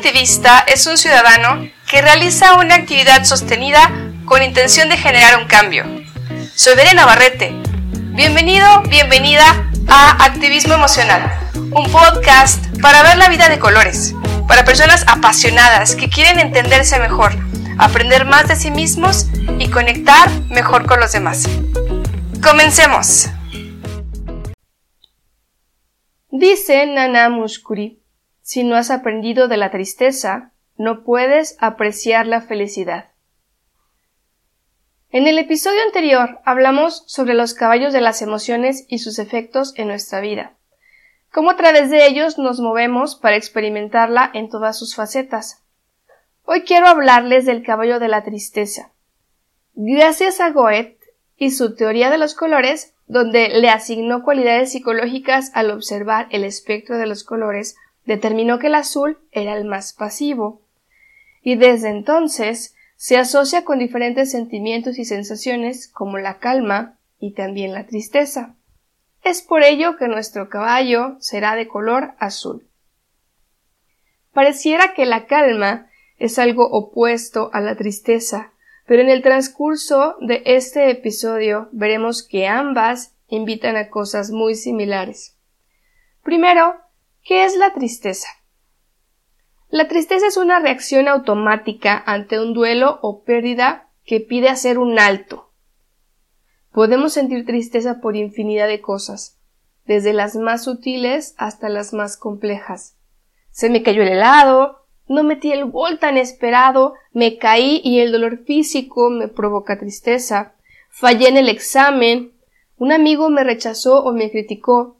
[0.00, 3.90] activista es un ciudadano que realiza una actividad sostenida
[4.24, 5.84] con intención de generar un cambio.
[6.54, 7.52] Soy Verena Navarrete.
[8.14, 9.44] Bienvenido, bienvenida
[9.88, 11.30] a Activismo Emocional,
[11.72, 14.14] un podcast para ver la vida de colores,
[14.48, 17.32] para personas apasionadas que quieren entenderse mejor,
[17.76, 19.26] aprender más de sí mismos
[19.58, 21.46] y conectar mejor con los demás.
[22.42, 23.28] Comencemos.
[26.30, 27.99] Dice Nana Muskuri
[28.50, 33.12] si no has aprendido de la tristeza, no puedes apreciar la felicidad.
[35.10, 39.86] En el episodio anterior hablamos sobre los caballos de las emociones y sus efectos en
[39.86, 40.56] nuestra vida,
[41.30, 45.62] cómo a través de ellos nos movemos para experimentarla en todas sus facetas.
[46.42, 48.90] Hoy quiero hablarles del caballo de la tristeza.
[49.74, 50.98] Gracias a Goethe
[51.36, 56.98] y su teoría de los colores, donde le asignó cualidades psicológicas al observar el espectro
[56.98, 60.62] de los colores determinó que el azul era el más pasivo,
[61.42, 67.72] y desde entonces se asocia con diferentes sentimientos y sensaciones como la calma y también
[67.72, 68.56] la tristeza.
[69.22, 72.66] Es por ello que nuestro caballo será de color azul.
[74.32, 78.52] Pareciera que la calma es algo opuesto a la tristeza,
[78.86, 85.36] pero en el transcurso de este episodio veremos que ambas invitan a cosas muy similares.
[86.22, 86.74] Primero,
[87.22, 88.28] ¿Qué es la tristeza?
[89.68, 94.98] La tristeza es una reacción automática ante un duelo o pérdida que pide hacer un
[94.98, 95.52] alto.
[96.72, 99.38] Podemos sentir tristeza por infinidad de cosas,
[99.84, 102.96] desde las más sutiles hasta las más complejas.
[103.50, 108.12] Se me cayó el helado, no metí el gol tan esperado, me caí y el
[108.12, 110.54] dolor físico me provoca tristeza,
[110.88, 112.32] fallé en el examen,
[112.78, 114.99] un amigo me rechazó o me criticó,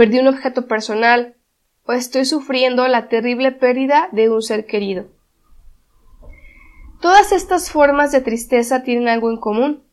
[0.00, 1.36] perdí un objeto personal
[1.84, 5.08] o estoy sufriendo la terrible pérdida de un ser querido.
[7.02, 9.84] Todas estas formas de tristeza tienen algo en común.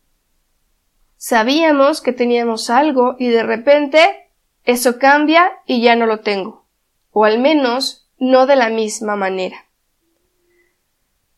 [1.18, 4.30] Sabíamos que teníamos algo y de repente
[4.64, 6.64] eso cambia y ya no lo tengo,
[7.10, 9.66] o al menos no de la misma manera.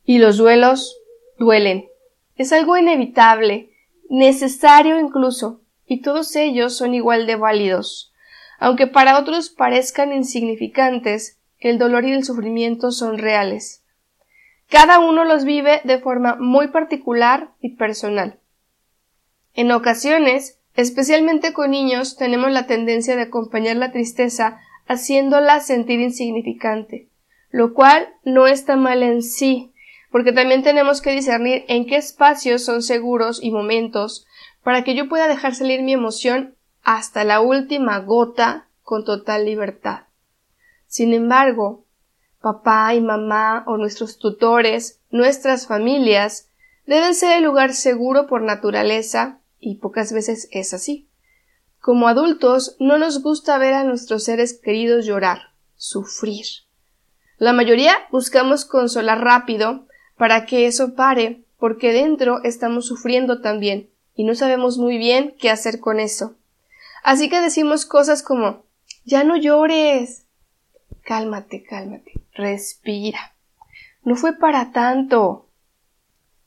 [0.05, 0.97] Y los duelos
[1.41, 1.89] duelen.
[2.37, 3.73] Es algo inevitable,
[4.09, 8.10] necesario incluso, y todos ellos son igual de válidos.
[8.61, 13.83] Aunque para otros parezcan insignificantes, el dolor y el sufrimiento son reales.
[14.69, 18.39] Cada uno los vive de forma muy particular y personal.
[19.55, 27.09] En ocasiones, especialmente con niños, tenemos la tendencia de acompañar la tristeza haciéndola sentir insignificante,
[27.51, 29.73] lo cual no está mal en sí,
[30.13, 34.27] porque también tenemos que discernir en qué espacios son seguros y momentos
[34.63, 40.05] para que yo pueda dejar salir mi emoción hasta la última gota con total libertad.
[40.87, 41.85] Sin embargo,
[42.41, 46.49] papá y mamá o nuestros tutores, nuestras familias,
[46.87, 51.09] deben ser el lugar seguro por naturaleza y pocas veces es así.
[51.81, 56.47] Como adultos no nos gusta ver a nuestros seres queridos llorar, sufrir.
[57.39, 59.87] La mayoría buscamos consolar rápido
[60.17, 65.49] para que eso pare, porque dentro estamos sufriendo también y no sabemos muy bien qué
[65.49, 66.37] hacer con eso.
[67.03, 68.65] Así que decimos cosas como
[69.05, 70.27] ya no llores.
[71.03, 72.13] Cálmate, cálmate.
[72.33, 73.35] Respira.
[74.03, 75.49] No fue para tanto.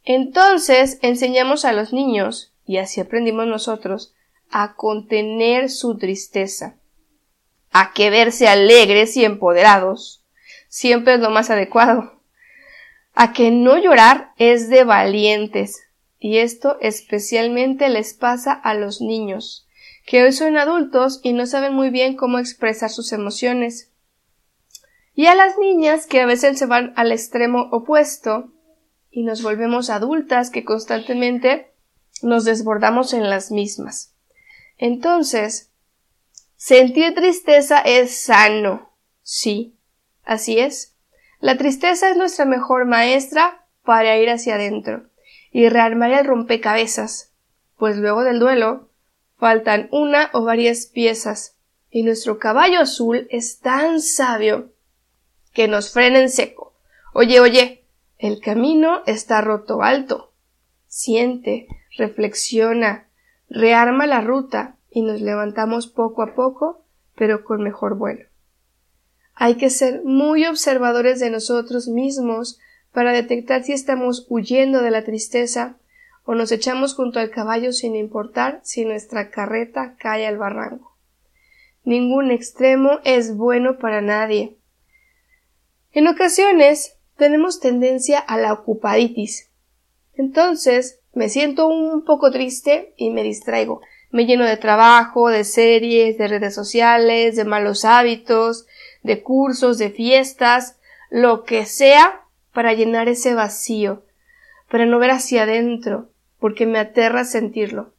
[0.03, 4.13] Entonces enseñamos a los niños, y así aprendimos nosotros,
[4.51, 6.75] a contener su tristeza,
[7.71, 10.23] a que verse alegres y empoderados
[10.67, 12.21] siempre es lo más adecuado,
[13.13, 15.83] a que no llorar es de valientes,
[16.19, 19.67] y esto especialmente les pasa a los niños,
[20.05, 23.91] que hoy son adultos y no saben muy bien cómo expresar sus emociones.
[25.15, 28.51] Y a las niñas que a veces se van al extremo opuesto
[29.09, 31.73] y nos volvemos adultas que constantemente
[32.21, 34.15] nos desbordamos en las mismas.
[34.77, 35.71] Entonces,
[36.55, 38.97] sentir tristeza es sano.
[39.21, 39.77] Sí,
[40.23, 40.95] así es.
[41.39, 45.09] La tristeza es nuestra mejor maestra para ir hacia adentro
[45.51, 47.33] y rearmar el rompecabezas,
[47.77, 48.89] pues luego del duelo
[49.43, 51.57] faltan una o varias piezas,
[51.91, 54.71] y nuestro caballo azul es tan sabio
[55.51, 56.73] que nos frena en seco.
[57.13, 57.83] Oye, oye,
[58.17, 60.31] el camino está roto alto.
[60.87, 61.67] Siente,
[61.97, 63.09] reflexiona,
[63.49, 68.25] rearma la ruta y nos levantamos poco a poco, pero con mejor vuelo.
[69.35, 72.61] Hay que ser muy observadores de nosotros mismos
[72.93, 75.75] para detectar si estamos huyendo de la tristeza
[76.25, 80.97] o nos echamos junto al caballo sin importar si nuestra carreta cae al barranco.
[81.83, 84.57] Ningún extremo es bueno para nadie.
[85.91, 89.51] En ocasiones tenemos tendencia a la ocupaditis.
[90.13, 93.81] Entonces me siento un poco triste y me distraigo.
[94.09, 98.65] Me lleno de trabajo, de series, de redes sociales, de malos hábitos,
[99.01, 100.77] de cursos, de fiestas,
[101.09, 102.21] lo que sea
[102.53, 104.03] para llenar ese vacío,
[104.69, 106.09] para no ver hacia adentro,
[106.43, 107.93] porque me aterra sentirlo.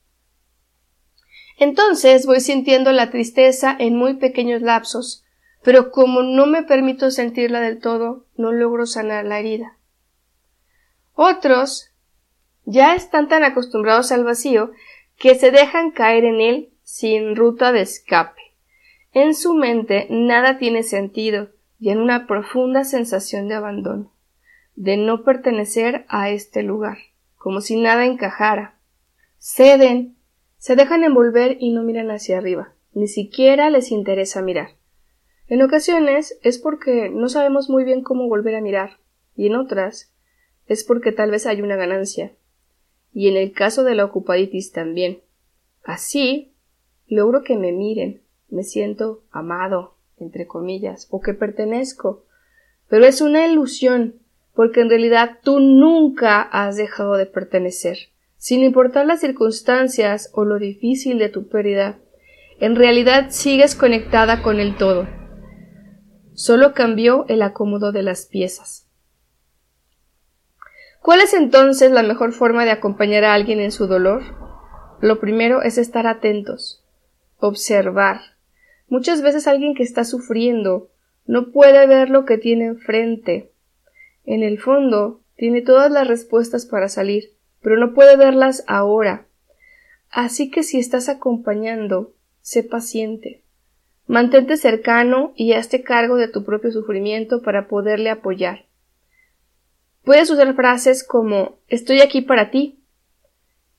[1.58, 5.24] Entonces voy sintiendo la tristeza en muy pequeños lapsos,
[5.62, 9.78] pero como no me permito sentirla del todo, no logro sanar la herida.
[11.14, 11.94] Otros
[12.66, 14.72] ya están tan acostumbrados al vacío
[15.16, 18.42] que se dejan caer en él sin ruta de escape.
[19.14, 21.48] En su mente nada tiene sentido
[21.80, 24.12] y en una profunda sensación de abandono,
[24.74, 26.98] de no pertenecer a este lugar,
[27.44, 28.80] como si nada encajara.
[29.36, 30.16] Ceden,
[30.56, 34.78] se dejan envolver y no miran hacia arriba, ni siquiera les interesa mirar.
[35.48, 38.98] En ocasiones es porque no sabemos muy bien cómo volver a mirar,
[39.36, 40.14] y en otras
[40.64, 42.32] es porque tal vez hay una ganancia,
[43.12, 45.20] y en el caso de la ocupaditis también.
[45.82, 46.54] Así
[47.06, 52.24] logro que me miren, me siento amado, entre comillas, o que pertenezco.
[52.88, 54.14] Pero es una ilusión,
[54.54, 57.98] porque en realidad tú nunca has dejado de pertenecer.
[58.36, 61.98] Sin importar las circunstancias o lo difícil de tu pérdida,
[62.60, 65.08] en realidad sigues conectada con el todo.
[66.34, 68.88] Solo cambió el acomodo de las piezas.
[71.00, 74.22] ¿Cuál es entonces la mejor forma de acompañar a alguien en su dolor?
[75.00, 76.82] Lo primero es estar atentos,
[77.38, 78.20] observar.
[78.88, 80.90] Muchas veces alguien que está sufriendo
[81.26, 83.53] no puede ver lo que tiene enfrente.
[84.24, 89.26] En el fondo, tiene todas las respuestas para salir, pero no puede verlas ahora.
[90.10, 93.42] Así que si estás acompañando, sé paciente.
[94.06, 98.66] Mantente cercano y hazte cargo de tu propio sufrimiento para poderle apoyar.
[100.04, 102.80] Puedes usar frases como estoy aquí para ti.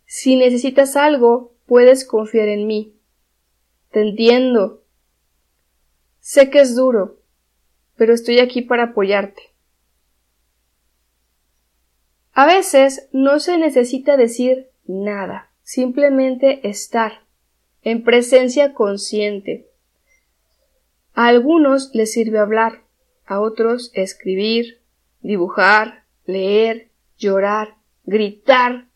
[0.06, 2.96] Si necesitas algo, puedes confiar en mí.
[3.92, 4.84] Te entiendo.
[6.20, 7.22] Sé que es duro,
[7.96, 9.55] pero estoy aquí para apoyarte.
[12.36, 17.22] A veces no se necesita decir nada, simplemente estar,
[17.82, 19.70] en presencia consciente.
[21.14, 22.84] A algunos les sirve hablar,
[23.26, 24.82] a otros escribir,
[25.22, 28.90] dibujar, leer, llorar, gritar,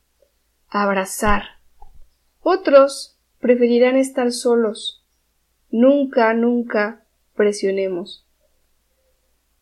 [0.67, 1.43] abrazar.
[2.41, 5.01] Otros preferirán estar solos.
[5.71, 8.27] Nunca, nunca presionemos.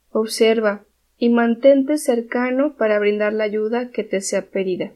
[0.10, 0.87] Observa
[1.18, 4.92] y mantente cercano para brindar la ayuda que te sea pedida.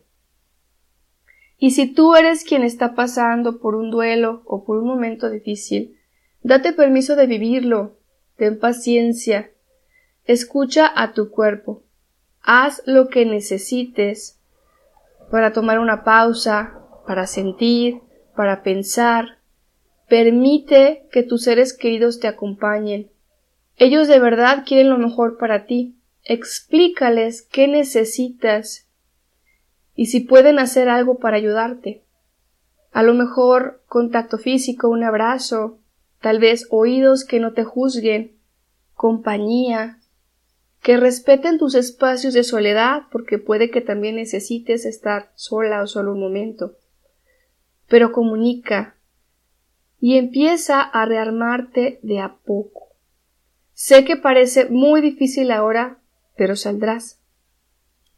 [1.57, 5.97] Y si tú eres quien está pasando por un duelo o por un momento difícil,
[6.41, 7.97] date permiso de vivirlo,
[8.35, 9.51] ten paciencia,
[10.25, 11.83] escucha a tu cuerpo,
[12.43, 14.39] Haz lo que necesites
[15.29, 18.01] para tomar una pausa, para sentir,
[18.35, 19.37] para pensar.
[20.09, 23.11] Permite que tus seres queridos te acompañen.
[23.77, 25.95] Ellos de verdad quieren lo mejor para ti.
[26.23, 28.87] Explícales qué necesitas
[29.95, 32.03] y si pueden hacer algo para ayudarte.
[32.91, 35.79] A lo mejor contacto físico, un abrazo,
[36.19, 38.37] tal vez oídos que no te juzguen,
[38.93, 39.99] compañía,
[40.81, 46.11] que respeten tus espacios de soledad, porque puede que también necesites estar sola o solo
[46.13, 46.77] un momento.
[47.87, 48.95] Pero comunica
[49.99, 52.89] y empieza a rearmarte de a poco.
[53.73, 56.00] Sé que parece muy difícil ahora,
[56.41, 57.19] pero saldrás.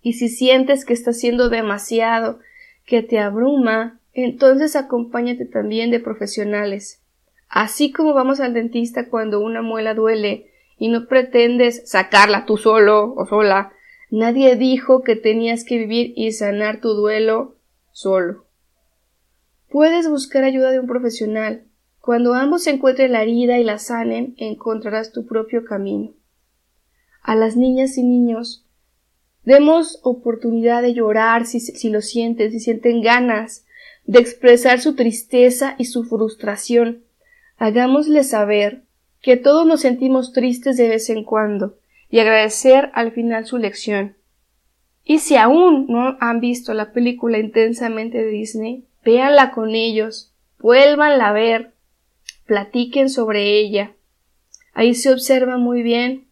[0.02, 2.40] Y si sientes que está siendo demasiado,
[2.86, 7.02] que te abruma, entonces acompáñate también de profesionales.
[7.50, 13.14] Así como vamos al dentista cuando una muela duele y no pretendes sacarla tú solo
[13.14, 13.74] o sola.
[14.10, 17.58] Nadie dijo que tenías que vivir y sanar tu duelo
[17.92, 18.46] solo.
[19.70, 21.66] Puedes buscar ayuda de un profesional.
[22.00, 26.14] Cuando ambos encuentren la herida y la sanen, encontrarás tu propio camino.
[27.24, 28.66] A las niñas y niños,
[29.46, 33.66] demos oportunidad de llorar si, lo sienten, si sienten ganas,
[34.04, 37.06] de expresar su tristeza y su frustración.
[37.56, 38.84] Hagámosle saber
[39.22, 41.78] que todos nos sentimos tristes de vez en cuando
[42.10, 44.18] y agradecer al final su lección.
[45.06, 51.30] Y si aún no han visto la película intensamente de Disney, véanla con ellos, vuélvanla
[51.30, 51.72] a ver,
[52.46, 53.94] platiquen sobre ella.
[54.74, 56.28] Ahí se observa muy bien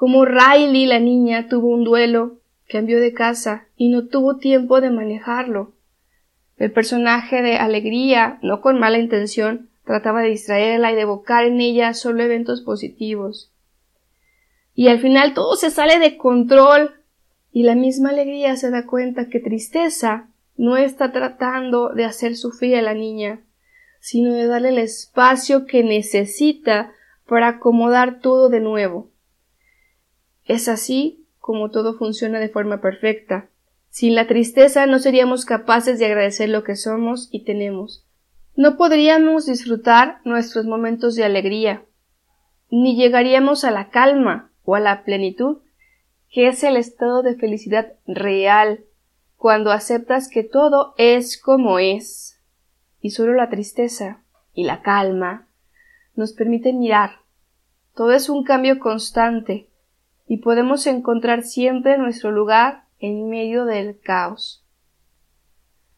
[0.00, 2.38] cómo Riley, la niña, tuvo un duelo,
[2.70, 5.74] cambió de casa y no tuvo tiempo de manejarlo.
[6.56, 11.60] El personaje de Alegría, no con mala intención, Trataba de distraerla y de evocar en
[11.60, 13.52] ella solo eventos positivos.
[14.74, 16.94] y al final todo se sale de control
[17.52, 22.76] y la misma alegría se da cuenta que tristeza no está tratando de hacer sufrir
[22.76, 23.40] a la niña,
[23.98, 26.92] sino de darle el espacio que necesita
[27.26, 29.09] para acomodar todo de nuevo.
[30.50, 33.48] Es así como todo funciona de forma perfecta.
[33.88, 38.04] Sin la tristeza no seríamos capaces de agradecer lo que somos y tenemos.
[38.56, 41.84] No podríamos disfrutar nuestros momentos de alegría,
[42.68, 45.58] ni llegaríamos a la calma o a la plenitud,
[46.32, 48.80] que es el estado de felicidad real,
[49.36, 52.40] cuando aceptas que todo es como es,
[53.00, 55.46] y solo la tristeza y la calma
[56.16, 57.20] nos permiten mirar.
[57.94, 59.69] Todo es un cambio constante,
[60.30, 64.64] y podemos encontrar siempre nuestro lugar en medio del caos.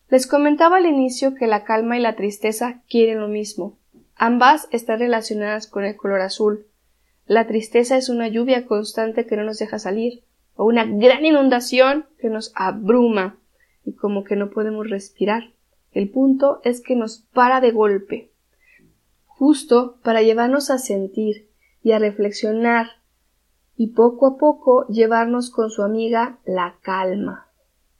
[0.09, 3.77] Les comentaba al inicio que la calma y la tristeza quieren lo mismo.
[4.17, 6.65] Ambas están relacionadas con el color azul.
[7.27, 10.23] La tristeza es una lluvia constante que no nos deja salir,
[10.55, 13.37] o una gran inundación que nos abruma
[13.85, 15.53] y como que no podemos respirar.
[15.93, 18.31] El punto es que nos para de golpe,
[19.27, 21.51] justo para llevarnos a sentir
[21.83, 23.02] y a reflexionar
[23.83, 27.49] y poco a poco llevarnos con su amiga la calma,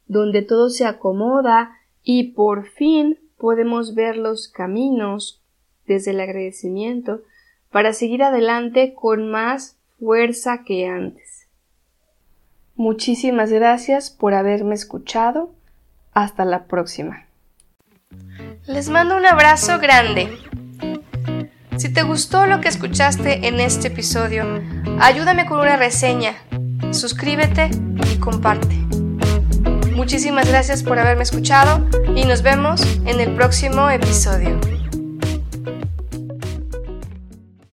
[0.07, 1.73] donde todo se acomoda
[2.05, 5.43] y por fin podemos ver los caminos
[5.85, 7.23] desde el agradecimiento
[7.73, 11.49] para seguir adelante con más fuerza que antes.
[12.77, 15.51] Muchísimas gracias por haberme escuchado.
[16.13, 17.27] Hasta la próxima.
[18.69, 20.29] Les mando un abrazo grande.
[21.77, 24.45] Si te gustó lo que escuchaste en este episodio,
[25.01, 26.35] ayúdame con una reseña,
[26.91, 27.71] suscríbete
[28.13, 28.77] y comparte.
[29.95, 34.59] Muchísimas gracias por haberme escuchado y nos vemos en el próximo episodio.